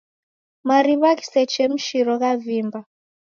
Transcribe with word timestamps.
Mariw'a 0.67 1.11
ghisechemshiro 1.19 2.13
ghavimba. 2.21 2.79